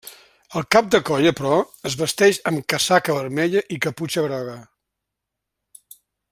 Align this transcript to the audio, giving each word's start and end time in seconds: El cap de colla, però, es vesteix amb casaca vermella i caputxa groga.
El 0.59 0.63
cap 0.75 0.87
de 0.95 1.01
colla, 1.09 1.33
però, 1.39 1.59
es 1.89 1.97
vesteix 1.99 2.39
amb 2.53 2.65
casaca 2.75 3.19
vermella 3.19 3.63
i 3.77 3.81
caputxa 3.87 4.27
groga. 4.31 4.59